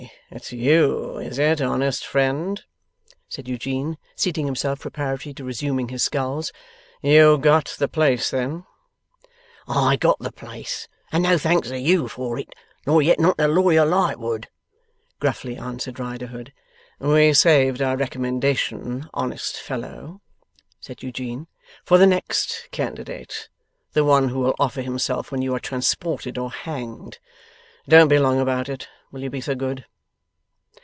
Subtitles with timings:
[0.31, 2.63] It's you, is it, honest friend?'
[3.29, 6.51] said Eugene, seating himself preparatory to resuming his sculls.
[7.03, 8.65] 'You got the place, then?'
[9.67, 12.49] 'I got the place, and no thanks to you for it,
[12.87, 14.47] nor yet none to Lawyer Lightwood,'
[15.19, 16.51] gruffly answered Riderhood.
[16.99, 20.21] 'We saved our recommendation, honest fellow,'
[20.79, 21.45] said Eugene,
[21.85, 23.49] 'for the next candidate
[23.91, 27.19] the one who will offer himself when you are transported or hanged.
[27.87, 29.85] Don't be long about it; will you be so good?